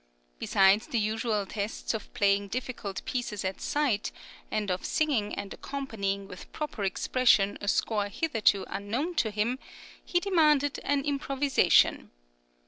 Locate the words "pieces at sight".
3.05-4.11